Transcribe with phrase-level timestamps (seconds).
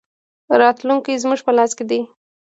[0.61, 2.01] راتلونکی زموږ په لاس کې دی